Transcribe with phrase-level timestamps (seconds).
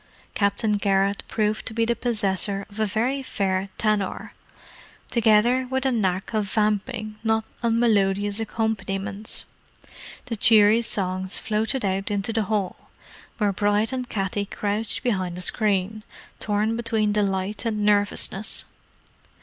[0.33, 4.33] Captain Garrett proved to be the possessor of a very fair tenor,
[5.11, 9.45] together with a knack of vamping not unmelodious accompaniments.
[10.25, 12.89] The cheery songs floated out into the hall,
[13.37, 16.01] where Bride and Katty crouched behind a screen,
[16.39, 18.65] torn between delight and nervousness.